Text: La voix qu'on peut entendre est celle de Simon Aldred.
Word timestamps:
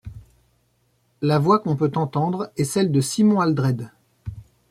La 1.21 1.37
voix 1.37 1.59
qu'on 1.59 1.75
peut 1.75 1.91
entendre 1.93 2.51
est 2.57 2.63
celle 2.63 2.91
de 2.91 3.01
Simon 3.01 3.39
Aldred. 3.39 3.91